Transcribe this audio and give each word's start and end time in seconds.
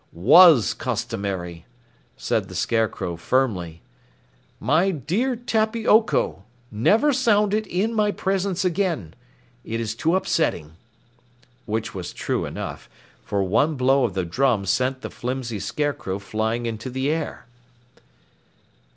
"Was 0.13 0.73
customary," 0.73 1.67
said 2.17 2.47
the 2.49 2.55
Scarecrow 2.55 3.17
firmly. 3.17 3.83
"My 4.59 4.89
dear 4.89 5.35
Tappy 5.35 5.85
Oko, 5.85 6.43
never 6.71 7.13
sound 7.13 7.53
it 7.53 7.67
in 7.67 7.93
my 7.93 8.09
presence 8.09 8.65
again; 8.65 9.13
it 9.63 9.79
is 9.79 9.93
too 9.93 10.15
upsetting." 10.15 10.75
Which 11.67 11.93
was 11.93 12.13
true 12.13 12.45
enough, 12.47 12.89
for 13.23 13.43
one 13.43 13.75
blow 13.75 14.03
of 14.03 14.15
the 14.15 14.25
drum 14.25 14.65
sent 14.65 15.01
the 15.01 15.11
flimsy 15.11 15.59
Scarecrow 15.59 16.17
flying 16.17 16.65
into 16.65 16.89
the 16.89 17.11
air. 17.11 17.45